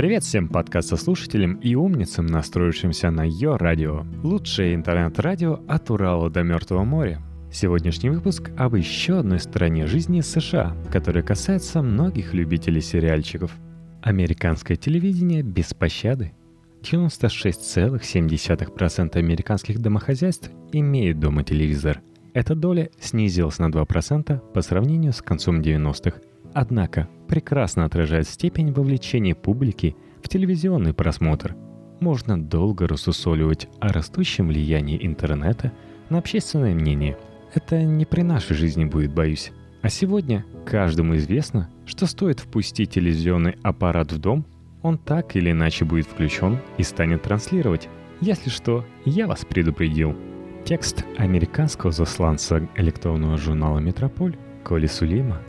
Привет 0.00 0.24
всем 0.24 0.48
подкастослушателям 0.48 1.56
и 1.56 1.74
умницам, 1.74 2.24
настроившимся 2.24 3.10
на 3.10 3.28
Йо 3.28 3.58
Радио. 3.58 4.06
Лучшее 4.22 4.74
интернет-радио 4.74 5.60
от 5.68 5.90
Урала 5.90 6.30
до 6.30 6.42
Мертвого 6.42 6.84
моря. 6.84 7.20
Сегодняшний 7.52 8.08
выпуск 8.08 8.50
об 8.56 8.76
еще 8.76 9.18
одной 9.18 9.40
стороне 9.40 9.86
жизни 9.86 10.22
США, 10.22 10.74
которая 10.90 11.22
касается 11.22 11.82
многих 11.82 12.32
любителей 12.32 12.80
сериальчиков. 12.80 13.54
Американское 14.00 14.78
телевидение 14.78 15.42
без 15.42 15.74
пощады. 15.74 16.32
96,7% 16.80 19.18
американских 19.18 19.80
домохозяйств 19.80 20.50
имеют 20.72 21.20
дома 21.20 21.44
телевизор. 21.44 22.00
Эта 22.32 22.54
доля 22.54 22.88
снизилась 22.98 23.58
на 23.58 23.68
2% 23.68 24.52
по 24.54 24.62
сравнению 24.62 25.12
с 25.12 25.20
концом 25.20 25.60
90-х. 25.60 26.22
Однако 26.54 27.06
прекрасно 27.30 27.84
отражает 27.84 28.26
степень 28.26 28.72
вовлечения 28.72 29.36
публики 29.36 29.94
в 30.20 30.28
телевизионный 30.28 30.92
просмотр. 30.92 31.54
Можно 32.00 32.42
долго 32.42 32.88
рассусоливать 32.88 33.68
о 33.78 33.92
растущем 33.92 34.48
влиянии 34.48 34.98
интернета 35.06 35.70
на 36.08 36.18
общественное 36.18 36.74
мнение. 36.74 37.16
Это 37.54 37.84
не 37.84 38.04
при 38.04 38.22
нашей 38.22 38.56
жизни 38.56 38.84
будет, 38.84 39.14
боюсь. 39.14 39.52
А 39.80 39.88
сегодня 39.88 40.44
каждому 40.66 41.14
известно, 41.16 41.70
что 41.86 42.06
стоит 42.06 42.40
впустить 42.40 42.90
телевизионный 42.90 43.54
аппарат 43.62 44.10
в 44.10 44.18
дом, 44.18 44.44
он 44.82 44.98
так 44.98 45.36
или 45.36 45.52
иначе 45.52 45.84
будет 45.84 46.06
включен 46.06 46.58
и 46.78 46.82
станет 46.82 47.22
транслировать. 47.22 47.88
Если 48.20 48.50
что, 48.50 48.84
я 49.04 49.28
вас 49.28 49.44
предупредил. 49.44 50.16
Текст 50.64 51.04
американского 51.16 51.92
засланца 51.92 52.68
электронного 52.74 53.38
журнала 53.38 53.78
«Метрополь» 53.78 54.36
Коли 54.64 54.86
Сулейма 54.86 55.40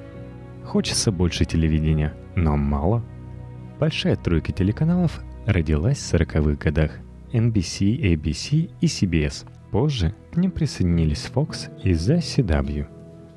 Хочется 0.72 1.12
больше 1.12 1.44
телевидения, 1.44 2.14
но 2.38 2.56
мало. 2.56 3.04
Большая 3.77 4.16
тройка 4.16 4.54
телеканалов 4.54 5.20
родилась 5.46 5.98
в 5.98 6.13
40-х 6.13 6.63
годах. 6.63 6.91
NBC, 7.34 8.00
ABC 8.00 8.72
и 8.80 8.86
CBS. 8.86 9.46
Позже 9.70 10.16
к 10.32 10.38
ним 10.38 10.50
присоединились 10.50 11.30
Fox 11.36 11.70
и 11.84 11.91
ZCW. 11.91 12.88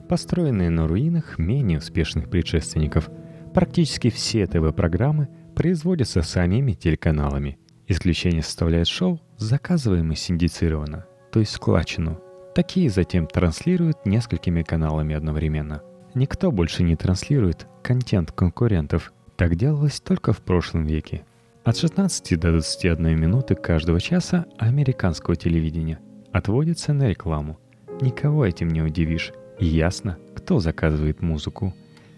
Построенные 0.09 0.71
на 0.71 0.87
руинах 0.87 1.37
менее 1.37 1.79
успешных 1.79 2.31
предшественников, 2.31 3.11
практически 3.53 4.11
все 4.11 4.47
ТВ-программы 4.47 5.29
производятся 5.57 6.23
самими 6.23 6.75
телеканалами. 6.75 7.59
Исключение 7.89 8.45
составляет 8.45 8.87
шоу, 8.87 9.21
заказываемое 9.39 10.15
синдицированно, 10.15 11.05
то 11.33 11.41
есть 11.41 11.51
складчину. 11.51 12.21
Такие 12.55 12.89
затем 12.91 13.27
транслируют 13.27 14.07
несколькими 14.07 14.63
каналами 14.63 15.17
одновременно– 15.17 15.83
Никто 16.15 16.53
больше 16.53 16.85
не 16.85 16.95
транслирует 16.95 17.67
контент 17.83 18.31
конкурентов. 18.31 19.13
Так 19.37 19.57
делалось 19.57 20.01
только 20.01 20.33
в 20.33 20.41
прошлом 20.43 20.87
веке. 20.87 21.25
От 21.65 21.77
16 21.77 22.39
до 22.39 22.53
21 22.53 23.19
минуты 23.19 23.57
каждого 23.57 24.01
часа 24.01 24.47
американского 24.59 25.35
телевидения 25.35 25.99
отводится 26.31 26.93
на 26.93 27.09
рекламу. 27.09 27.59
Никого 28.01 28.47
этим 28.47 28.69
не 28.69 28.81
удивишь. 28.81 29.33
И 29.59 29.67
ясно, 29.67 30.19
кто 30.37 30.61
заказывает 30.61 31.21
музыку. 31.21 31.75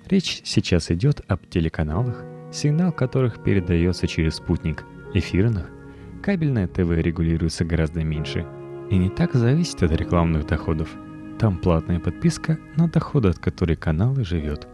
Речь 0.06 0.42
сейчас 0.44 0.90
идет 0.90 1.22
об 1.28 1.46
телеканалах, 1.46 2.22
сигнал 2.52 2.92
которых 2.92 3.42
передается 3.42 4.06
через 4.06 4.36
спутник, 4.36 4.84
эфирных. 5.14 5.70
Кабельное 6.22 6.66
ТВ 6.66 6.90
регулируется 6.90 7.64
гораздо 7.64 8.04
меньше 8.04 8.46
и 8.90 8.96
не 8.96 9.10
так 9.10 9.34
зависит 9.34 9.82
от 9.82 9.92
рекламных 9.92 10.46
доходов– 10.46 10.90
там 11.38 11.58
платная 11.58 12.00
подписка 12.00 12.58
на 12.76 12.88
доходы, 12.88 13.28
от 13.28 13.38
которой 13.38 13.76
канал 13.76 14.18
и 14.18 14.24
живет. 14.24 14.66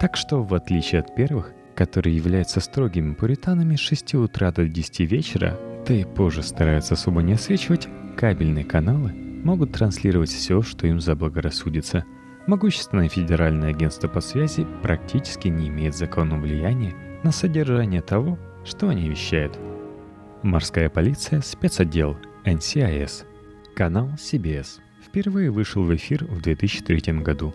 Так 0.00 0.16
что, 0.16 0.42
в 0.42 0.54
отличие 0.54 1.00
от 1.00 1.14
первых, 1.14 1.52
которые 1.74 2.16
являются 2.16 2.60
строгими 2.60 3.14
пуританами 3.14 3.76
с 3.76 3.80
6 3.80 4.14
утра 4.14 4.52
до 4.52 4.68
10 4.68 5.00
вечера, 5.00 5.58
да 5.86 5.94
и 5.94 6.04
позже 6.04 6.42
стараются 6.42 6.94
особо 6.94 7.22
не 7.22 7.32
освечивать, 7.34 7.88
кабельные 8.16 8.64
каналы 8.64 9.12
могут 9.12 9.72
транслировать 9.72 10.30
все, 10.30 10.62
что 10.62 10.86
им 10.86 11.00
заблагорассудится. 11.00 12.04
Могущественное 12.46 13.08
федеральное 13.08 13.70
агентство 13.70 14.08
по 14.08 14.20
связи 14.20 14.66
практически 14.82 15.48
не 15.48 15.68
имеет 15.68 15.96
законного 15.96 16.40
влияния 16.40 16.94
на 17.22 17.32
содержание 17.32 18.02
того, 18.02 18.38
что 18.64 18.88
они 18.88 19.08
вещают. 19.08 19.58
Морская 20.42 20.90
полиция, 20.90 21.40
спецотдел, 21.40 22.16
NCIS, 22.44 23.24
канал 23.74 24.10
CBS– 24.16 24.80
впервые 25.12 25.50
вышел 25.50 25.82
в 25.82 25.94
эфир 25.94 26.24
в 26.24 26.40
2003 26.40 27.20
году. 27.20 27.52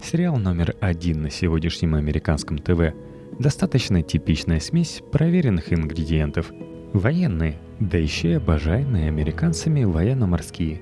Сериал 0.00 0.36
номер 0.36 0.76
один 0.78 1.22
на 1.22 1.30
сегодняшнем 1.30 1.96
американском 1.96 2.58
ТВ– 2.58 2.94
достаточно 3.40 4.02
типичная 4.02 4.60
смесь 4.60 5.02
проверенных 5.10 5.72
ингредиентов. 5.72 6.52
Военные, 6.92 7.58
да 7.80 7.98
еще 7.98 8.30
и 8.30 8.34
обожаемые 8.34 9.08
американцами 9.08 9.82
военно-морские. 9.82 10.80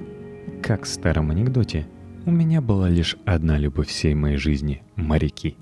Как 0.62 0.84
в 0.84 0.88
старом 0.88 1.30
анекдоте, 1.30 1.86
у 2.26 2.30
меня 2.30 2.60
была 2.60 2.91
лишь 2.91 3.16
одна 3.25 3.56
любовь 3.56 3.88
всей 3.88 4.12
моей 4.12 4.36
жизни– 4.36 4.82
моряки. 4.97 5.56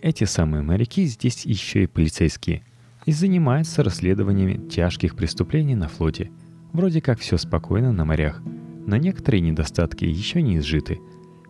Эти 0.00 0.24
самые 0.24 0.62
моряки 0.62 1.04
здесь 1.04 1.44
еще 1.44 1.82
и 1.82 1.86
полицейские 1.86 2.62
и 3.04 3.12
занимаются 3.12 3.82
расследованиями 3.82 4.66
тяжких 4.66 5.14
преступлений 5.14 5.74
на 5.74 5.88
флоте. 5.88 6.30
Вроде 6.72 7.02
как 7.02 7.18
все 7.18 7.36
спокойно 7.36 7.92
на 7.92 8.06
морях– 8.06 8.40
но 8.86 8.96
некоторые 8.96 9.40
недостатки 9.40 10.04
еще 10.04 10.42
не 10.42 10.58
изжиты. 10.58 11.00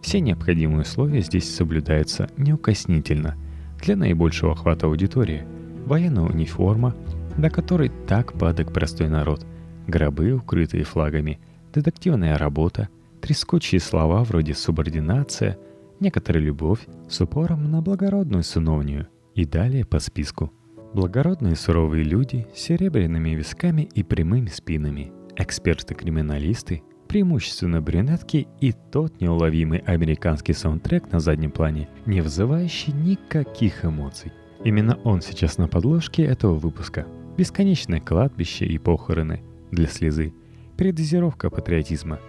Все 0.02 0.20
необходимые 0.20 0.82
условия 0.82 1.20
здесь 1.20 1.54
соблюдаются 1.54 2.30
неукоснительно 2.36 3.36
для 3.82 3.96
наибольшего 3.96 4.52
охвата 4.52 4.86
аудитории. 4.86 5.46
Военная 5.86 6.24
униформа, 6.24 6.94
до 7.36 7.50
которой 7.50 7.90
так 8.06 8.32
падок 8.34 8.72
простой 8.72 9.08
народ, 9.08 9.46
гробы, 9.86 10.32
укрытые 10.32 10.84
флагами, 10.84 11.40
детективная 11.72 12.38
работа, 12.38 12.88
трескучие 13.20 13.80
слова 13.80 14.24
вроде 14.24 14.54
«субординация», 14.54 15.58
некоторая 16.00 16.42
любовь 16.42 16.80
с 17.08 17.20
упором 17.20 17.70
на 17.70 17.82
благородную 17.82 18.42
сыновнюю 18.42 19.08
и 19.34 19.44
далее 19.44 19.84
по 19.84 19.98
списку. 19.98 20.52
Благородные 20.94 21.56
суровые 21.56 22.02
люди 22.02 22.46
с 22.54 22.60
серебряными 22.60 23.30
висками 23.30 23.88
и 23.94 24.02
прямыми 24.02 24.48
спинами, 24.48 25.12
эксперты-криминалисты, 25.36 26.82
преимущественно 27.10 27.82
брюнетки 27.82 28.46
и 28.60 28.70
тот 28.70 29.20
неуловимый 29.20 29.80
американский 29.80 30.52
саундтрек 30.52 31.10
на 31.10 31.18
заднем 31.18 31.50
плане, 31.50 31.88
не 32.06 32.20
вызывающий 32.20 32.92
никаких 32.92 33.84
эмоций. 33.84 34.32
Именно 34.62 34.96
он 35.02 35.20
сейчас 35.20 35.58
на 35.58 35.66
подложке 35.66 36.22
этого 36.22 36.54
выпуска. 36.54 37.08
Бесконечное 37.36 37.98
кладбище 37.98 38.64
и 38.64 38.78
похороны 38.78 39.42
для 39.72 39.88
слезы. 39.88 40.32
Передозировка 40.76 41.50
патриотизма. 41.50 42.20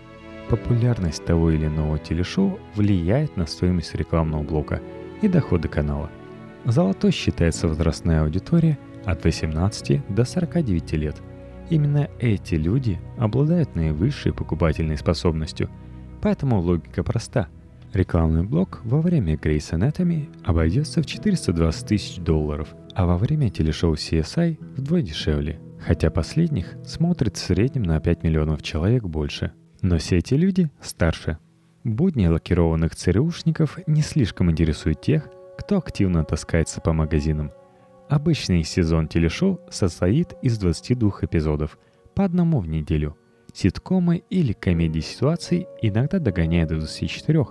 Популярность 0.50 1.24
того 1.26 1.52
или 1.52 1.68
иного 1.68 2.00
телешоу 2.00 2.58
влияет 2.74 3.38
на 3.38 3.46
стоимость 3.46 3.94
рекламного 3.94 4.42
блока 4.42 4.82
и 5.22 5.28
доходы 5.28 5.68
канала. 5.68 6.10
Золотой 6.66 7.12
считается 7.12 7.68
возрастная 7.68 8.24
аудитория 8.24 8.80
от 9.06 9.24
18 9.26 10.02
до 10.10 10.26
49 10.26 10.94
лет– 10.94 11.18
Именно 11.72 12.10
эти 12.20 12.56
люди 12.56 13.00
обладают 13.18 13.76
наивысшей 13.76 14.34
покупательной 14.34 14.98
способностью, 14.98 15.70
поэтому 16.22 16.60
логика 16.60 17.02
проста. 17.02 17.48
Рекламный 17.94 18.44
блок 18.44 18.82
во 18.84 19.00
время 19.00 19.36
Grey's 19.36 19.72
Anatomy 19.72 20.28
обойдется 20.44 21.02
в 21.02 21.06
420 21.06 21.88
тысяч 21.88 22.18
долларов, 22.18 22.76
а 22.94 23.06
во 23.06 23.18
время 23.18 23.50
телешоу 23.50 23.94
CSI 23.94 24.58
вдвое 24.76 25.02
дешевле, 25.02 25.62
хотя 25.80 26.10
последних 26.10 26.76
смотрит 26.86 27.38
в 27.38 27.40
среднем 27.40 27.84
на 27.84 28.02
5 28.02 28.24
миллионов 28.24 28.62
человек 28.64 29.04
больше. 29.06 29.54
Но 29.82 29.98
все 29.98 30.18
эти 30.18 30.34
люди 30.34 30.70
старше. 30.82 31.38
Будни 31.86 32.28
лакированных 32.28 32.98
ЦРУшников 32.98 33.80
не 33.88 34.02
слишком 34.02 34.52
интересуют 34.52 35.00
тех, 35.00 35.30
кто 35.58 35.78
активно 35.78 36.26
таскается 36.26 36.82
по 36.82 36.92
магазинам– 36.92 37.52
Обычный 38.12 38.66
сезон 38.66 39.08
телешоу 39.08 39.62
состоит 39.70 40.34
из 40.42 40.58
22 40.58 41.12
эпизодов, 41.22 41.80
по 42.14 42.26
одному 42.26 42.60
в 42.60 42.68
неделю. 42.68 43.16
Ситкомы 43.54 44.22
или 44.30 44.52
комедии 44.52 45.00
ситуаций 45.00 45.66
иногда 45.82 46.20
догоняют 46.20 46.68
до 46.68 46.76
24, 46.76 47.46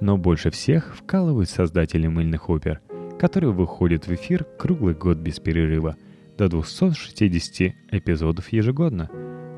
но 0.00 0.18
больше 0.18 0.50
всех 0.50 0.96
вкалывают 0.96 1.48
создатели 1.48 2.08
мыльных 2.08 2.50
опер, 2.50 2.80
которые 3.20 3.52
выходят 3.52 4.08
в 4.08 4.12
эфир 4.12 4.42
круглый 4.58 4.94
год 4.94 5.18
без 5.18 5.38
перерыва, 5.38 5.94
до 6.36 6.48
260 6.48 7.72
эпизодов 7.92 8.52
ежегодно. 8.52 9.08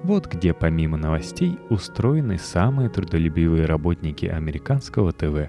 Вот 0.05 0.31
где 0.31 0.53
помимо 0.53 0.99
новостей 0.99 1.59
устроены 1.71 2.37
самые 2.37 2.91
трудолюбивые 2.91 3.65
работники 3.65 4.27
американского 4.27 5.13
ТВ. 5.13 5.49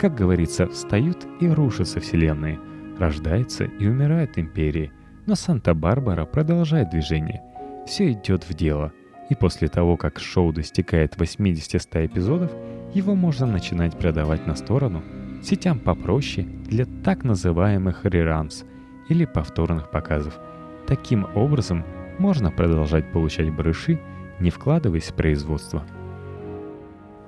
Как 0.00 0.16
говорится, 0.16 0.66
встают 0.66 1.24
и 1.40 1.46
рушатся 1.46 2.00
вселенные– 2.00 2.58
Рождается 3.00 3.64
и 3.64 3.86
умирает 3.86 4.38
империи, 4.38 4.92
но 5.24 5.34
Санта-Барбара 5.34 6.26
продолжает 6.26 6.90
движение. 6.90 7.42
Все 7.86 8.12
идет 8.12 8.44
в 8.44 8.52
дело. 8.52 8.92
И 9.30 9.34
после 9.34 9.68
того, 9.68 9.96
как 9.96 10.18
шоу 10.18 10.52
достигает 10.52 11.16
80-100 11.16 12.04
эпизодов, 12.06 12.52
его 12.92 13.14
можно 13.14 13.46
начинать 13.46 13.96
продавать 13.98 14.46
на 14.46 14.54
сторону 14.54 15.02
сетям 15.42 15.78
попроще 15.78 16.46
для 16.66 16.84
так 16.84 17.24
называемых 17.24 18.04
реранс 18.04 18.66
или 19.08 19.24
повторных 19.24 19.90
показов. 19.90 20.38
таким 20.86 21.26
образом 21.34 21.86
можно 22.18 22.50
продолжать 22.50 23.10
получать 23.12 23.50
барыши, 23.50 23.98
не 24.40 24.50
вкладываясь 24.50 25.10
в 25.10 25.14
производство. 25.14 25.86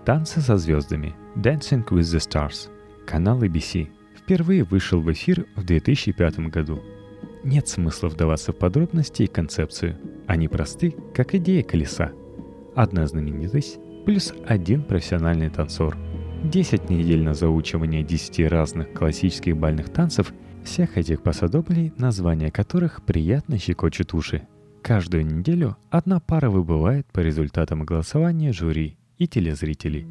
Танцы 0.04 0.42
со 0.42 0.58
звездами 0.58 1.14
Dancing 1.34 1.88
with 1.88 2.00
the 2.00 2.18
Stars. 2.18 2.68
Канал 3.06 3.42
ABC 3.42 3.88
впервые 4.22 4.64
вышел 4.64 5.00
в 5.00 5.10
эфир 5.12 5.46
в 5.56 5.64
2005 5.64 6.38
году. 6.48 6.80
Нет 7.44 7.68
смысла 7.68 8.08
вдаваться 8.08 8.52
в 8.52 8.56
подробности 8.56 9.24
и 9.24 9.26
концепцию. 9.26 9.98
Они 10.26 10.48
просты, 10.48 10.94
как 11.14 11.34
идея 11.34 11.62
колеса. 11.62 12.12
Одна 12.74 13.06
знаменитость 13.06 13.78
плюс 14.06 14.32
один 14.46 14.82
профессиональный 14.84 15.50
танцор. 15.50 15.96
10 16.44 16.90
недель 16.90 17.22
на 17.22 17.34
заучивание 17.34 18.02
10 18.02 18.48
разных 18.48 18.92
классических 18.92 19.56
бальных 19.56 19.90
танцев, 19.90 20.32
всех 20.64 20.96
этих 20.96 21.22
посадоблей, 21.22 21.92
названия 21.98 22.50
которых 22.50 23.04
приятно 23.04 23.58
щекочут 23.58 24.14
уши. 24.14 24.46
Каждую 24.82 25.26
неделю 25.26 25.76
одна 25.90 26.20
пара 26.20 26.50
выбывает 26.50 27.06
по 27.12 27.20
результатам 27.20 27.84
голосования 27.84 28.52
жюри 28.52 28.96
и 29.18 29.28
телезрителей. 29.28 30.06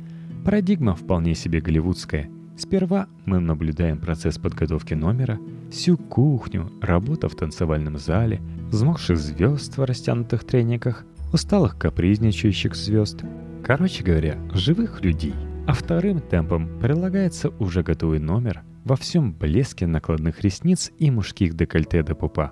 Парадигма 0.46 0.96
вполне 0.96 1.36
себе 1.36 1.60
голливудская. 1.60 2.30
Сперва 2.58 3.08
мы 3.26 3.40
наблюдаем 3.40 4.00
процесс 4.00 4.38
подготовки 4.38 4.94
номера, 4.94 5.40
всю 5.72 5.98
кухню, 5.98 6.72
работа 6.82 7.30
в 7.30 7.36
танцевальном 7.36 7.98
зале, 7.98 8.42
взмокших 8.70 9.18
звезд 9.18 9.78
в 9.78 9.84
растянутых 9.84 10.44
трениках, 10.44 11.06
усталых 11.34 11.78
капризничающих 11.78 12.76
звезд. 12.76 13.24
Короче 13.64 14.04
говоря, 14.04 14.38
живых 14.54 15.02
людей. 15.04 15.34
А 15.68 15.74
вторым 15.74 16.20
темпом 16.20 16.80
прилагается 16.80 17.50
уже 17.60 17.84
готовый 17.84 18.20
номер 18.20 18.64
во 18.84 18.96
всем 18.96 19.34
блеске 19.34 19.88
накладных 19.88 20.42
ресниц 20.42 20.92
и 20.98 21.12
мужских 21.12 21.56
декольте 21.56 22.04
до 22.04 22.16
пупа. 22.16 22.52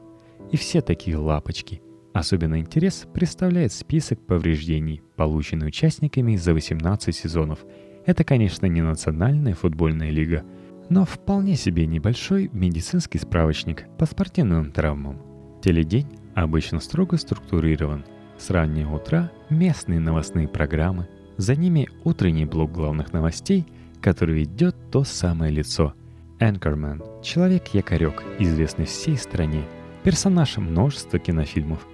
И 0.52 0.58
все 0.58 0.82
такие 0.82 1.18
лапочки. 1.18 1.82
Особенно 2.14 2.60
интерес 2.60 3.08
представляет 3.14 3.72
список 3.72 4.26
повреждений, 4.26 5.02
полученный 5.16 5.68
участниками 5.68 6.36
за 6.36 6.54
18 6.54 7.16
сезонов. 7.16 7.60
Это, 8.06 8.24
конечно, 8.24 8.66
не 8.66 8.82
национальная 8.82 9.54
футбольная 9.54 10.10
лига, 10.10 10.44
но 10.90 11.06
вполне 11.06 11.56
себе 11.56 11.86
небольшой 11.86 12.50
медицинский 12.54 13.20
справочник 13.20 13.86
по 13.98 14.06
спортивным 14.06 14.72
травмам. 14.72 15.22
Теледень 15.62 16.08
обычно 16.36 16.80
строго 16.80 17.18
структурирован– 17.18 18.06
с 18.40 18.50
раннего 18.50 18.96
утра 18.96 19.32
местные 19.50 20.00
новостные 20.00 20.48
программы, 20.48 21.08
за 21.38 21.56
ними 21.56 21.90
утренний 22.04 22.46
блок 22.46 22.72
главных 22.72 23.14
новостей, 23.14 23.66
который 24.02 24.36
ведет 24.36 24.76
то 24.92 25.04
самое 25.04 25.52
лицо. 25.52 25.94
Anchorman– 26.40 27.22
человек-якорек, 27.24 28.24
известный 28.40 28.86
всей 28.86 29.18
стране, 29.18 29.64
персонаж 30.04 30.58
множества 30.58 31.20
кинофильмов. 31.20 31.86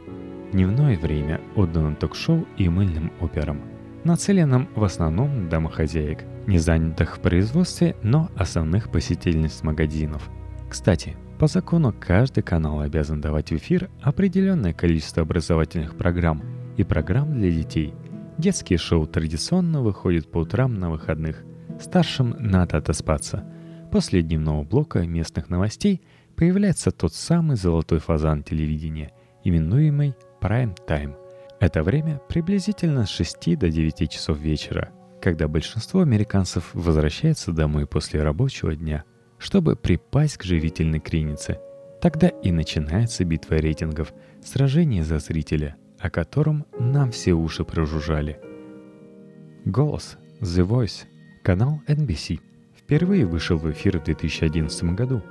Дневное 0.51 0.97
время 0.97 1.41
отдано 1.55 1.95
ток-шоу 1.95 2.45
и 2.57 2.69
мыльным 2.69 3.11
операм, 3.19 3.61
нацеленным 4.05 4.69
в 4.75 4.83
основном 4.83 5.43
на 5.43 5.49
домохозяек, 5.49 6.23
не 6.47 6.59
занятых 6.59 7.17
в 7.17 7.19
производстве, 7.19 7.95
но 8.03 8.29
основных 8.35 8.91
посетительниц 8.91 9.63
магазинов. 9.63 10.29
Кстати, 10.69 11.15
по 11.39 11.47
закону 11.47 11.93
каждый 11.97 12.43
канал 12.43 12.79
обязан 12.79 13.19
давать 13.19 13.51
в 13.51 13.55
эфир 13.57 13.89
определенное 14.01 14.73
количество 14.73 15.23
образовательных 15.23 15.97
программ 15.97 16.41
и 16.77 16.83
программ 16.83 17.33
для 17.33 17.51
детей. 17.51 17.93
Детские 18.37 18.77
шоу 18.77 19.05
традиционно 19.05 19.81
выходят 19.81 20.31
по 20.31 20.39
утрам 20.39 20.73
на 20.73 20.89
выходных. 20.89 21.43
Старшим 21.79 22.35
надо 22.39 22.77
отоспаться. 22.77 23.43
После 23.91 24.21
дневного 24.21 24.63
блока 24.63 25.05
местных 25.05 25.49
новостей 25.49 26.01
появляется 26.35 26.91
тот 26.91 27.13
самый 27.13 27.55
золотой 27.57 27.99
фазан 27.99 28.43
телевидения, 28.43 29.11
именуемый 29.43 30.15
Prime 30.41 30.77
Time. 30.87 31.24
Это 31.59 31.83
время 31.83 32.21
приблизительно 32.29 33.05
с 33.05 33.09
6 33.09 33.57
до 33.57 33.69
9 33.69 34.09
часов 34.09 34.37
вечера, 34.37 34.91
когда 35.21 35.47
большинство 35.47 36.01
американцев 36.01 36.71
возвращается 36.73 37.51
домой 37.51 37.87
после 37.87 38.21
рабочего 38.21 38.75
дня– 38.75 39.03
чтобы 39.37 39.75
припасть 39.75 40.37
к 40.37 40.43
живительной 40.43 40.99
кринице. 40.99 41.59
Тогда 42.01 42.27
и 42.27 42.51
начинается 42.51 43.23
битва 43.25 43.55
рейтингов, 43.55 44.13
сражение 44.43 45.03
за 45.03 45.19
зрителя, 45.19 45.75
о 45.99 46.09
котором 46.09 46.65
нам 46.79 47.11
все 47.11 47.33
уши 47.33 47.63
прожужжали. 47.63 48.39
Голос, 49.65 50.17
The 50.41 50.65
Voice, 50.67 51.05
канал 51.43 51.81
NBC, 51.87 52.39
впервые 52.75 53.25
вышел 53.25 53.57
в 53.57 53.69
эфир 53.71 53.99
в 53.99 54.03
2011 54.03 54.83
году. 54.95 55.21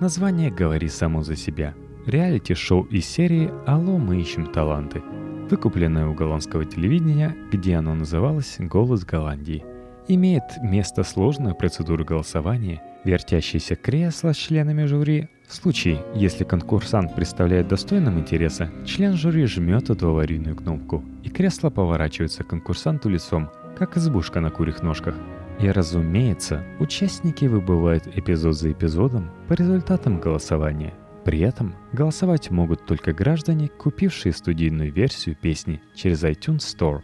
Название 0.00 0.50
говорит 0.50 0.92
само 0.92 1.22
за 1.22 1.36
себя. 1.36 1.74
Реалити-шоу 2.06 2.84
из 2.84 3.06
серии 3.06 3.50
«Алло, 3.66 3.98
мы 3.98 4.20
ищем 4.20 4.46
таланты», 4.46 5.02
выкупленное 5.50 6.06
у 6.06 6.14
голландского 6.14 6.64
телевидения, 6.64 7.36
где 7.52 7.76
оно 7.76 7.94
называлось 7.94 8.56
«Голос 8.58 9.04
Голландии». 9.04 9.64
Имеет 10.08 10.44
место 10.62 11.02
сложная 11.02 11.54
процедура 11.54 12.04
голосования– 12.04 12.82
вертящееся 13.04 13.76
кресло 13.76 14.32
с 14.32 14.36
членами 14.36 14.84
жюри. 14.84 15.28
В 15.46 15.54
случае, 15.54 16.02
если 16.14 16.44
конкурсант 16.44 17.14
представляет 17.14 17.68
достойным 17.68 18.18
интереса, 18.18 18.70
член 18.86 19.14
жюри 19.14 19.46
жмет 19.46 19.90
эту 19.90 20.08
аварийную 20.08 20.56
кнопку, 20.56 21.04
и 21.22 21.28
кресло 21.28 21.70
поворачивается 21.70 22.44
к 22.44 22.48
конкурсанту 22.48 23.08
лицом, 23.08 23.50
как 23.78 23.96
избушка 23.96 24.40
на 24.40 24.50
курьих 24.50 24.82
ножках. 24.82 25.14
И 25.60 25.68
разумеется, 25.68 26.64
участники 26.80 27.44
выбывают 27.44 28.08
эпизод 28.14 28.56
за 28.56 28.72
эпизодом 28.72 29.30
по 29.48 29.52
результатам 29.52 30.18
голосования. 30.18 30.94
При 31.24 31.40
этом 31.40 31.74
голосовать 31.92 32.50
могут 32.50 32.84
только 32.86 33.12
граждане, 33.12 33.68
купившие 33.68 34.32
студийную 34.32 34.92
версию 34.92 35.36
песни 35.36 35.80
через 35.94 36.22
iTunes 36.22 36.58
Store. 36.58 37.00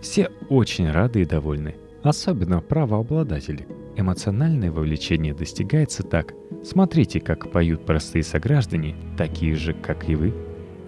Все 0.00 0.30
очень 0.48 0.90
рады 0.90 1.22
и 1.22 1.26
довольны, 1.26 1.76
особенно 2.02 2.60
правообладатели– 2.60 3.66
Эмоциональное 3.94 4.72
вовлечение 4.72 5.34
достигается 5.34 6.02
так. 6.02 6.32
Смотрите, 6.64 7.20
как 7.20 7.52
поют 7.52 7.84
простые 7.84 8.22
сограждане, 8.22 8.96
такие 9.18 9.54
же, 9.54 9.74
как 9.74 10.08
и 10.08 10.14
вы. 10.14 10.32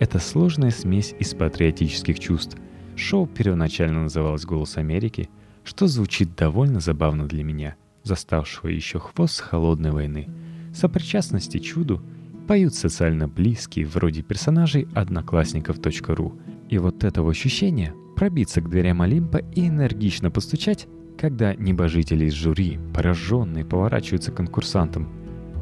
Это 0.00 0.18
сложная 0.18 0.70
смесь 0.70 1.14
из 1.18 1.34
патриотических 1.34 2.18
чувств. 2.18 2.56
Шоу 2.96 3.26
первоначально 3.26 4.04
называлось 4.04 4.46
«Голос 4.46 4.78
Америки», 4.78 5.28
что 5.64 5.86
звучит 5.86 6.34
довольно 6.34 6.80
забавно 6.80 7.26
для 7.26 7.44
меня, 7.44 7.74
заставшего 8.04 8.68
еще 8.68 8.98
хвост 8.98 9.40
холодной 9.40 9.90
войны. 9.90 10.28
Сопричастности 10.74 11.58
чуду 11.58 12.02
поют 12.46 12.74
социально 12.74 13.28
близкие, 13.28 13.86
вроде 13.86 14.22
персонажей 14.22 14.88
одноклассников.ру. 14.94 16.38
И 16.68 16.78
вот 16.78 17.04
этого 17.04 17.30
ощущения 17.30 17.94
пробиться 18.16 18.60
к 18.60 18.68
дверям 18.68 19.02
Олимпа 19.02 19.38
и 19.38 19.68
энергично 19.68 20.30
постучать 20.30 20.86
когда 21.16 21.54
небожители 21.54 22.26
из 22.26 22.32
жюри, 22.32 22.78
пораженные, 22.92 23.64
поворачиваются 23.64 24.32
к 24.32 24.36
конкурсантам. 24.36 25.08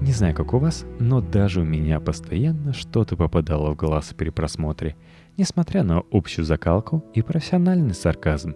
Не 0.01 0.13
знаю, 0.13 0.35
как 0.35 0.53
у 0.55 0.59
вас, 0.59 0.85
но 0.99 1.21
даже 1.21 1.61
у 1.61 1.65
меня 1.65 2.01
постоянно 2.01 2.73
что-то 2.73 3.17
попадало 3.17 3.71
в 3.71 3.77
глаз 3.77 4.15
при 4.17 4.31
просмотре, 4.31 4.97
несмотря 5.37 5.85
на 5.85 6.03
общую 6.11 6.45
закалку 6.45 7.05
и 7.15 7.23
профессиональный 7.23 7.95
сарказм. 7.95 8.55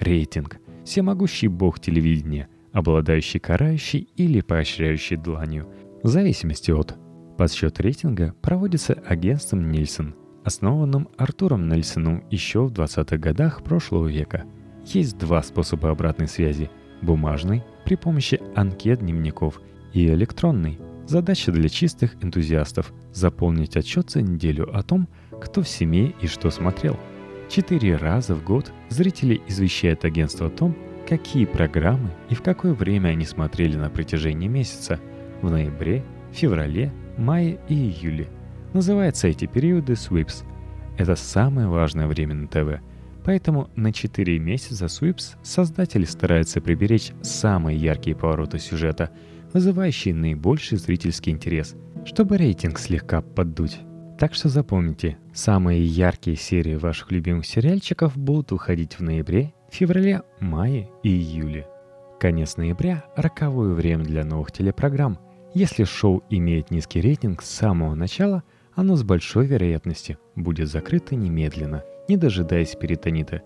Рейтинг. 0.00 0.58
Всемогущий 0.84 1.48
бог 1.48 1.80
телевидения, 1.80 2.48
обладающий 2.72 3.40
карающей 3.40 4.08
или 4.16 4.40
поощряющей 4.40 5.16
дланью, 5.16 5.68
в 6.02 6.08
зависимости 6.08 6.70
от. 6.70 6.96
Подсчет 7.36 7.80
рейтинга 7.80 8.34
проводится 8.40 8.94
агентством 8.94 9.70
Нильсон, 9.70 10.14
основанным 10.44 11.08
Артуром 11.18 11.68
Нельсоном 11.68 12.24
еще 12.30 12.66
в 12.66 12.72
20-х 12.72 13.16
годах 13.18 13.62
прошлого 13.62 14.08
века– 14.08 14.44
есть 14.94 15.18
два 15.18 15.42
способа 15.42 15.90
обратной 15.90 16.28
связи– 16.28 16.70
бумажный 17.02 17.64
при 17.84 17.96
помощи 17.96 18.40
анкет 18.54 19.00
дневников 19.00 19.60
и 19.92 20.06
электронный. 20.06 20.78
Задача 21.06 21.50
для 21.52 21.68
чистых 21.68 22.14
энтузиастов– 22.22 22.92
заполнить 23.12 23.76
отчет 23.76 24.10
за 24.10 24.22
неделю 24.22 24.74
о 24.76 24.82
том, 24.82 25.08
кто 25.40 25.62
в 25.62 25.68
семье 25.68 26.14
и 26.20 26.26
что 26.28 26.50
смотрел. 26.50 26.96
Четыре 27.48 27.96
раза 27.96 28.34
в 28.34 28.44
год 28.44 28.72
зрители 28.88 29.40
извещают 29.48 30.04
агентство 30.04 30.46
о 30.46 30.50
том, 30.50 30.76
какие 31.08 31.44
программы 31.44 32.10
и 32.30 32.34
в 32.34 32.42
какое 32.42 32.72
время 32.72 33.08
они 33.08 33.24
смотрели 33.24 33.76
на 33.76 33.90
протяжении 33.90 34.48
месяца– 34.48 35.00
в 35.42 35.50
ноябре, 35.50 36.02
феврале, 36.32 36.92
мае 37.16 37.58
и 37.68 37.74
июле. 37.74 38.28
Называются 38.72 39.28
эти 39.28 39.46
периоды 39.46 39.94
sweeps. 39.94 40.44
Это 40.98 41.16
самое 41.16 41.68
важное 41.68 42.06
время 42.06 42.34
на 42.34 42.48
ТВ– 42.48 42.80
Поэтому 43.26 43.70
на 43.74 43.92
4 43.92 44.38
месяца 44.38 44.86
Суипс 44.86 45.34
создатели 45.42 46.04
стараются 46.04 46.60
приберечь 46.60 47.10
самые 47.22 47.76
яркие 47.76 48.14
повороты 48.14 48.60
сюжета, 48.60 49.10
вызывающие 49.52 50.14
наибольший 50.14 50.78
зрительский 50.78 51.32
интерес, 51.32 51.74
чтобы 52.04 52.36
рейтинг 52.36 52.78
слегка 52.78 53.22
поддуть. 53.22 53.80
Так 54.16 54.32
что 54.32 54.48
запомните, 54.48 55.18
самые 55.34 55.84
яркие 55.84 56.36
серии 56.36 56.76
ваших 56.76 57.10
любимых 57.10 57.46
сериальчиков 57.46 58.16
будут 58.16 58.52
уходить 58.52 58.96
в 58.96 59.02
ноябре, 59.02 59.52
феврале, 59.72 60.22
мае 60.38 60.88
и 61.02 61.08
июле. 61.08 61.66
Конец 62.20 62.56
ноября– 62.56 63.06
роковое 63.16 63.74
время 63.74 64.04
для 64.04 64.24
новых 64.24 64.52
телепрограмм. 64.52 65.18
Если 65.56 65.84
шоу 65.84 66.22
имеет 66.28 66.70
низкий 66.70 67.00
рейтинг 67.00 67.40
с 67.40 67.48
самого 67.48 67.94
начала, 67.94 68.42
оно 68.74 68.94
с 68.94 69.02
большой 69.02 69.46
вероятностью 69.46 70.18
будет 70.34 70.68
закрыто 70.68 71.16
немедленно, 71.16 71.82
не 72.10 72.18
дожидаясь 72.18 72.76
перитонита. 72.76 73.40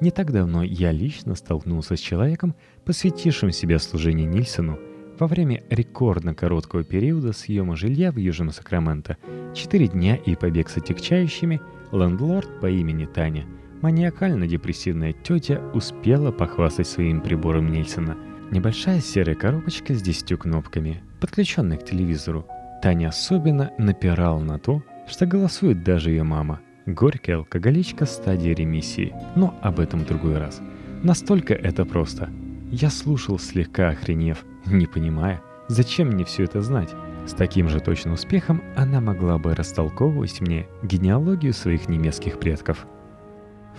Не 0.00 0.10
так 0.10 0.32
давно 0.32 0.62
я 0.62 0.90
лично 0.90 1.34
столкнулся 1.34 1.96
с 1.96 2.00
человеком, 2.00 2.54
посвятившим 2.86 3.52
себя 3.52 3.78
служению 3.78 4.30
Нильсону 4.30 4.78
во 5.18 5.26
время 5.26 5.62
рекордно 5.68 6.34
короткого 6.34 6.82
периода 6.82 7.34
съема 7.34 7.76
жилья 7.76 8.10
в 8.10 8.16
Южном 8.16 8.52
Сакраменто, 8.52 9.18
4 9.54 9.88
дня 9.88 10.16
и 10.16 10.36
побег 10.36 10.70
с 10.70 10.78
отягчающими, 10.78 11.60
лендлорд 11.92 12.58
по 12.62 12.70
имени 12.70 13.04
Таня, 13.04 13.44
маниакально-депрессивная 13.82 15.12
тетя, 15.12 15.60
успела 15.74 16.32
похвастать 16.32 16.88
своим 16.88 17.20
прибором 17.20 17.70
Нильсона. 17.70 18.16
Небольшая 18.50 19.00
серая 19.00 19.36
коробочка 19.36 19.94
с 19.94 20.02
10 20.02 20.36
кнопками, 20.36 21.04
подключенная 21.20 21.76
к 21.76 21.84
телевизору. 21.84 22.48
Таня 22.82 23.08
особенно 23.08 23.70
напирала 23.78 24.40
на 24.40 24.58
то, 24.58 24.82
что 25.06 25.24
голосует 25.24 25.84
даже 25.84 26.10
ее 26.10 26.24
мама. 26.24 26.60
Горькая 26.84 27.36
алкоголичка 27.36 28.06
стадии 28.06 28.50
ремиссии. 28.50 29.14
Но 29.36 29.56
об 29.62 29.78
этом 29.78 30.00
в 30.00 30.06
другой 30.06 30.38
раз. 30.38 30.60
Настолько 31.04 31.54
это 31.54 31.84
просто. 31.84 32.28
Я 32.72 32.90
слушал, 32.90 33.38
слегка 33.38 33.90
охренев, 33.90 34.44
не 34.66 34.86
понимая, 34.86 35.40
зачем 35.68 36.08
мне 36.08 36.24
все 36.24 36.42
это 36.42 36.60
знать. 36.60 36.90
С 37.28 37.32
таким 37.32 37.68
же 37.68 37.78
точным 37.78 38.14
успехом 38.14 38.64
она 38.76 39.00
могла 39.00 39.38
бы 39.38 39.54
растолковывать 39.54 40.40
мне 40.40 40.66
генеалогию 40.82 41.52
своих 41.52 41.88
немецких 41.88 42.40
предков. 42.40 42.84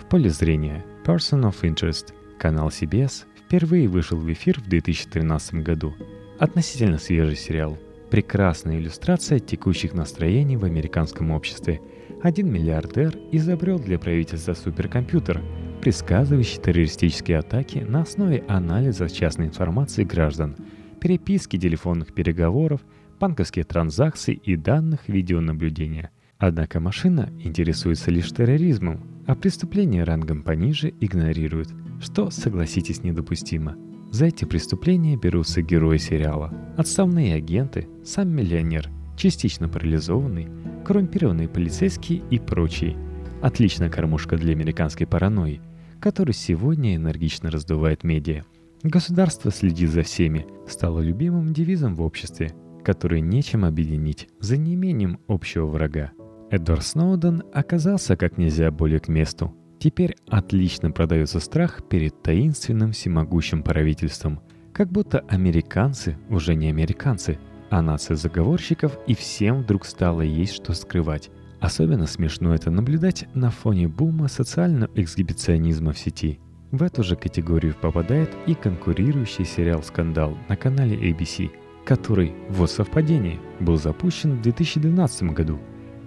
В 0.00 0.06
поле 0.06 0.30
зрения 0.30 0.82
Person 1.04 1.42
of 1.42 1.60
Interest 1.60 2.14
канал 2.38 2.68
CBS 2.68 3.24
впервые 3.52 3.86
вышел 3.86 4.16
в 4.16 4.32
эфир 4.32 4.58
в 4.58 4.66
2013 4.66 5.56
году. 5.56 5.94
Относительно 6.38 6.96
свежий 6.96 7.36
сериал. 7.36 7.78
Прекрасная 8.10 8.78
иллюстрация 8.78 9.40
текущих 9.40 9.92
настроений 9.92 10.56
в 10.56 10.64
американском 10.64 11.32
обществе. 11.32 11.78
Один 12.22 12.50
миллиардер 12.50 13.14
изобрел 13.30 13.78
для 13.78 13.98
правительства 13.98 14.54
суперкомпьютер, 14.54 15.42
предсказывающий 15.82 16.62
террористические 16.62 17.40
атаки 17.40 17.80
на 17.86 18.00
основе 18.00 18.42
анализа 18.48 19.10
частной 19.10 19.48
информации 19.48 20.04
граждан– 20.04 20.56
переписки 21.02 21.58
телефонных 21.58 22.14
переговоров, 22.14 22.80
банковские 23.20 23.66
транзакции 23.66 24.32
и 24.32 24.56
данных 24.56 25.08
видеонаблюдения. 25.08 26.10
Однако 26.38 26.80
машина 26.80 27.30
интересуется 27.38 28.10
лишь 28.10 28.30
терроризмом, 28.30 29.06
а 29.26 29.34
преступления 29.34 30.04
рангом 30.04 30.42
пониже 30.42 30.94
игнорирует, 31.00 31.68
что, 32.02 32.30
согласитесь, 32.30 33.02
недопустимо. 33.02 33.76
За 34.10 34.26
эти 34.26 34.44
преступления 34.44 35.16
берутся 35.16 35.62
герои 35.62 35.96
сериала. 35.96 36.52
Отставные 36.76 37.34
агенты, 37.34 37.88
сам 38.04 38.28
миллионер, 38.28 38.90
частично 39.16 39.68
парализованный, 39.68 40.48
коррумпированные 40.84 41.48
полицейские 41.48 42.22
и 42.30 42.38
прочие. 42.38 42.96
Отличная 43.40 43.88
кормушка 43.88 44.36
для 44.36 44.52
американской 44.52 45.06
паранойи, 45.06 45.62
которую 46.00 46.34
сегодня 46.34 46.96
энергично 46.96 47.50
раздувает 47.50 48.04
медиа. 48.04 48.44
Государство 48.82 49.50
следит 49.50 49.90
за 49.90 50.02
всеми 50.02 50.46
стало 50.68 51.00
любимым 51.00 51.52
девизом 51.52 51.94
в 51.94 52.02
обществе, 52.02 52.52
который 52.84 53.20
нечем 53.20 53.64
объединить 53.64 54.28
за 54.40 54.56
неимением 54.56 55.20
общего 55.28 55.66
врага. 55.66 56.10
Эдвард 56.50 56.84
Сноуден 56.84 57.44
оказался 57.54 58.16
как 58.16 58.36
нельзя 58.36 58.70
более 58.70 59.00
к 59.00 59.08
месту. 59.08 59.54
Теперь 59.82 60.14
отлично 60.28 60.92
продается 60.92 61.40
страх 61.40 61.82
перед 61.88 62.22
таинственным 62.22 62.92
всемогущим 62.92 63.64
правительством, 63.64 64.38
как 64.72 64.92
будто 64.92 65.24
американцы 65.28 66.16
уже 66.30 66.54
не 66.54 66.68
американцы, 66.68 67.40
а 67.68 67.82
нация 67.82 68.14
заговорщиков 68.14 68.96
и 69.08 69.16
всем 69.16 69.62
вдруг 69.62 69.84
стало 69.84 70.20
есть 70.20 70.54
что 70.54 70.72
скрывать. 70.74 71.30
Особенно 71.58 72.06
смешно 72.06 72.54
это 72.54 72.70
наблюдать 72.70 73.26
на 73.34 73.50
фоне 73.50 73.88
бума 73.88 74.28
социального 74.28 74.88
эксгибиционизма 74.94 75.92
в 75.92 75.98
сети– 75.98 76.38
в 76.70 76.84
эту 76.84 77.02
же 77.02 77.16
категорию 77.16 77.74
попадает 77.74 78.30
и 78.46 78.54
конкурирующий 78.54 79.44
сериал 79.44 79.82
«Скандал» 79.82 80.38
на 80.48 80.56
канале 80.56 80.96
ABC, 81.10 81.50
который, 81.84 82.32
вот 82.48 82.70
совпадение, 82.70 83.40
был 83.58 83.76
запущен 83.76 84.38
в 84.38 84.42
2012 84.42 85.34
году. 85.34 85.58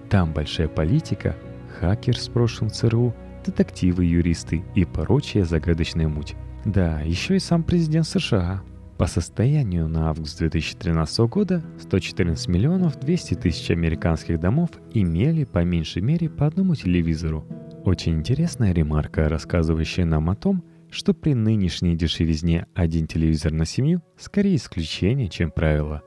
Там 0.09 0.33
большая 0.33 0.67
политика, 0.69 1.35
хакер 1.79 2.17
с 2.17 2.29
прошлым 2.29 2.71
ЦРУ, 2.71 3.13
детективы, 3.45 4.05
юристы 4.05 4.63
и 4.75 4.85
прочая 4.85 5.45
загадочная 5.45 6.07
муть. 6.07 6.35
Да, 6.65 7.01
еще 7.01 7.35
и 7.35 7.39
сам 7.39 7.63
президент 7.63 8.07
США. 8.07 8.61
По 8.97 9.07
состоянию 9.07 9.87
на 9.87 10.09
август 10.09 10.39
2013 10.39 11.19
года 11.21 11.63
114 11.79 12.47
миллионов 12.47 12.99
200 12.99 13.35
тысяч 13.35 13.69
американских 13.69 14.39
домов 14.39 14.69
имели 14.93 15.43
по 15.43 15.63
меньшей 15.63 16.01
мере 16.01 16.29
по 16.29 16.47
одному 16.47 16.75
телевизору– 16.75 17.45
очень 17.85 18.13
интересная 18.13 18.73
ремарка, 18.73 19.29
рассказывающая 19.29 20.05
нам 20.05 20.31
о 20.31 20.35
том, 20.35 20.63
что 20.89 21.13
при 21.13 21.35
нынешней 21.35 21.95
дешевизне 21.95 22.65
один 22.73 23.05
телевизор 23.05 23.51
на 23.51 23.65
семью 23.65 24.01
скорее 24.17 24.55
исключение, 24.55 25.29
чем 25.29 25.51
правило. 25.51 26.01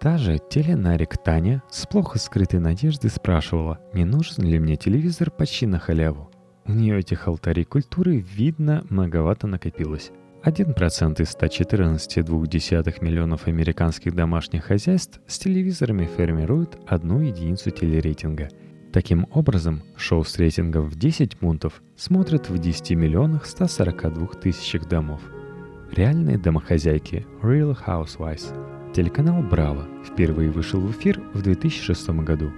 Та 0.00 0.16
же 0.16 0.38
теленарик 0.38 1.18
Таня 1.18 1.62
с 1.70 1.86
плохо 1.86 2.18
скрытой 2.18 2.60
надеждой 2.60 3.10
спрашивала, 3.10 3.78
не 3.92 4.06
нужен 4.06 4.42
ли 4.44 4.58
мне 4.58 4.76
телевизор 4.76 5.30
почти 5.30 5.66
на 5.66 5.78
халяву. 5.78 6.30
У 6.68 6.72
нее 6.72 7.00
этих 7.00 7.26
алтарей 7.26 7.64
культуры, 7.64 8.18
видно, 8.18 8.84
многовато 8.88 9.46
накопилось. 9.46 10.12
1% 10.44 11.20
из 11.20 11.34
114,2 11.34 13.04
миллионов 13.04 13.48
американских 13.48 14.14
домашних 14.14 14.66
хозяйств 14.66 15.20
с 15.26 15.38
телевизорами 15.38 16.06
формируют 16.06 16.78
одну 16.86 17.20
единицу 17.20 17.70
телерейтинга– 17.70 18.48
Таким 18.92 19.26
образом, 19.32 19.82
шоу 19.96 20.24
с 20.24 20.38
рейтингом 20.38 20.86
в 20.88 20.96
10 20.96 21.36
пунктов 21.36 21.82
смотрят 21.96 22.48
в 22.48 22.58
10 22.58 22.92
миллионах 22.92 23.44
142 23.44 24.26
тысячах 24.42 24.88
домов. 24.88 25.20
Реальные 25.92 26.38
домохозяйки 26.38 27.26
Real 27.42 27.76
Housewives. 27.86 28.92
Телеканал 28.94 29.42
«Браво» 29.42 29.86
впервые 30.06 30.50
вышел 30.50 30.80
в 30.80 30.90
эфир 30.92 31.20
в 31.34 31.42
2006 31.42 32.08
году. 32.24 32.50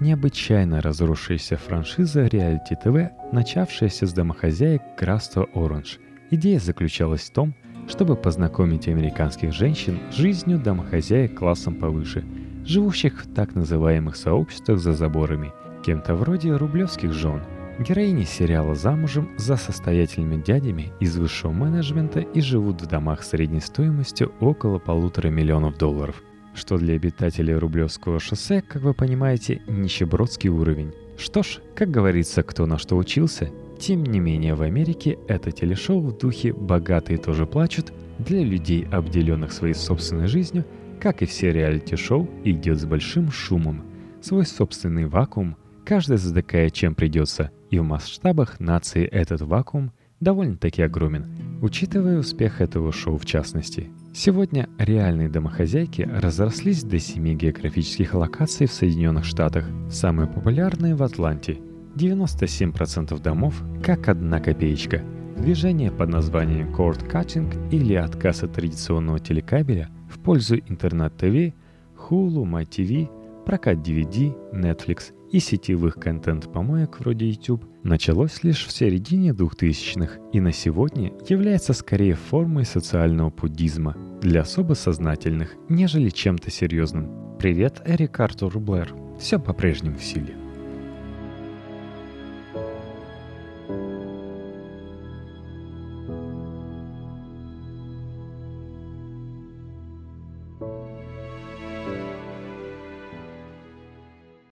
Необычайно 0.00 0.80
разросшаяся 0.80 1.56
франшиза 1.56 2.26
реалити 2.26 2.74
ТВ, 2.74 3.12
начавшаяся 3.32 4.06
с 4.06 4.12
домохозяек 4.12 4.82
графства 4.98 5.46
Оранж. 5.54 5.98
Идея 6.30 6.58
заключалась 6.58 7.22
в 7.22 7.32
том, 7.32 7.54
чтобы 7.88 8.16
познакомить 8.16 8.88
американских 8.88 9.52
женщин 9.52 9.98
с 10.10 10.14
жизнью 10.14 10.58
домохозяек 10.58 11.38
классом 11.38 11.74
повыше, 11.74 12.24
живущих 12.64 13.24
в 13.24 13.34
так 13.34 13.54
называемых 13.54 14.16
сообществах 14.16 14.78
за 14.78 14.92
заборами– 14.92 15.52
кем-то 15.84 16.14
вроде 16.14 16.56
рублевских 16.56 17.12
жен. 17.12 17.42
Героини 17.78 18.24
сериала 18.24 18.74
замужем 18.74 19.30
за 19.36 19.56
состоятельными 19.56 20.40
дядями 20.40 20.92
из 21.00 21.16
высшего 21.16 21.52
менеджмента 21.52 22.20
и 22.20 22.40
живут 22.40 22.80
в 22.80 22.86
домах 22.86 23.22
средней 23.22 23.60
стоимостью 23.60 24.32
около 24.40 24.78
полутора 24.78 25.28
миллионов 25.28 25.76
долларов, 25.76 26.22
что 26.54 26.78
для 26.78 26.94
обитателей 26.94 27.54
Рублевского 27.54 28.20
шоссе, 28.20 28.62
как 28.62 28.82
вы 28.82 28.94
понимаете, 28.94 29.62
нищебродский 29.66 30.50
уровень. 30.50 30.92
Что 31.16 31.42
ж, 31.42 31.58
как 31.74 31.90
говорится, 31.90 32.42
кто 32.42 32.66
на 32.66 32.78
что 32.78 32.96
учился, 32.96 33.50
тем 33.78 34.04
не 34.04 34.20
менее 34.20 34.54
в 34.54 34.62
Америке 34.62 35.18
это 35.28 35.50
телешоу 35.52 36.00
в 36.00 36.18
духе 36.18 36.52
«богатые 36.52 37.18
тоже 37.18 37.46
плачут» 37.46 37.92
для 38.18 38.42
людей, 38.42 38.86
обделенных 38.90 39.52
своей 39.52 39.74
собственной 39.74 40.28
жизнью, 40.28 40.64
как 41.00 41.22
и 41.22 41.26
все 41.26 41.52
реалити-шоу, 41.52 42.28
идет 42.44 42.80
с 42.80 42.84
большим 42.84 43.30
шумом. 43.30 43.84
Свой 44.20 44.46
собственный 44.46 45.06
вакуум– 45.06 45.56
Каждый 45.84 46.16
затыкает 46.16 46.72
чем 46.72 46.94
придется, 46.94 47.50
и 47.70 47.78
в 47.78 47.84
масштабах 47.84 48.58
нации 48.58 49.04
этот 49.04 49.42
вакуум 49.42 49.92
довольно-таки 50.18 50.80
огромен, 50.80 51.26
учитывая 51.64 52.18
успех 52.18 52.60
этого 52.60 52.92
шоу 52.92 53.16
в 53.16 53.24
частности. 53.24 53.88
Сегодня 54.12 54.68
реальные 54.76 55.30
домохозяйки 55.30 56.02
разрослись 56.02 56.84
до 56.84 56.98
семи 56.98 57.34
географических 57.34 58.12
локаций 58.12 58.66
в 58.66 58.72
Соединенных 58.72 59.24
Штатах, 59.24 59.64
самые 59.90 60.28
популярные 60.28 60.94
в 60.94 61.02
Атланте. 61.02 61.58
97% 61.96 63.18
домов 63.22 63.62
как 63.82 64.10
одна 64.10 64.40
копеечка. 64.40 65.02
Движение 65.38 65.90
под 65.90 66.10
названием 66.10 66.68
Cord 66.68 67.10
Cutting 67.10 67.70
или 67.70 67.94
отказ 67.94 68.42
от 68.42 68.52
традиционного 68.52 69.18
телекабеля 69.18 69.88
в 70.10 70.18
пользу 70.18 70.56
интернет-ТВ, 70.56 71.54
Hulu, 71.96 72.44
MyTV, 72.44 73.44
прокат 73.46 73.78
DVD, 73.78 74.34
Netflix– 74.52 75.14
и 75.34 75.40
сетевых 75.40 75.96
контент-помоек 75.96 77.00
вроде 77.00 77.28
YouTube 77.28 77.64
началось 77.82 78.44
лишь 78.44 78.64
в 78.64 78.70
середине 78.70 79.30
2000-х 79.30 80.20
и 80.32 80.38
на 80.38 80.52
сегодня 80.52 81.12
является 81.28 81.72
скорее 81.72 82.14
формой 82.14 82.64
социального 82.64 83.30
буддизма 83.30 83.96
для 84.22 84.42
особо 84.42 84.74
сознательных, 84.74 85.56
нежели 85.68 86.10
чем-то 86.10 86.52
серьезным. 86.52 87.36
Привет, 87.40 87.82
Эрик 87.84 88.20
Артур 88.20 88.60
Блэр. 88.60 88.94
Все 89.18 89.40
по-прежнему 89.40 89.98
в 89.98 90.04
силе. 90.04 90.43